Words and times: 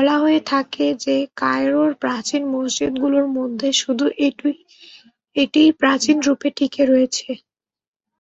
বলা 0.00 0.14
হয়ে 0.18 0.40
থাকে 0.46 0.86
যে 1.04 1.16
কায়রোর 1.36 1.90
প্রাচীন 1.94 2.42
মসজিদগুলোর 2.54 3.26
মধ্যে 3.38 3.68
শুধু 3.72 4.06
এটিই 5.36 5.70
প্রাচীন 5.80 6.16
রূপে 6.26 6.48
টিকে 6.56 6.82
রয়েছে। 6.86 7.28